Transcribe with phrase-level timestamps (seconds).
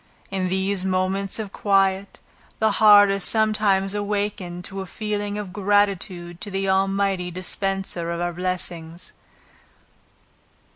[0.31, 2.19] In those moments of quiet,
[2.57, 8.19] the heart is sometimes awakened to a feeling of gratitude to the Almighty dispenser of
[8.19, 9.13] our blessings.